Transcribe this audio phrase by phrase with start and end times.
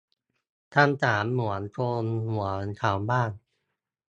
[0.75, 3.31] คำถามเหมือนโครงเหมือนเสาบ้าน